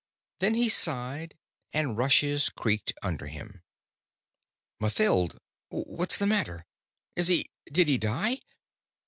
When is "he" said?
0.55-0.67, 7.27-7.51, 7.87-7.99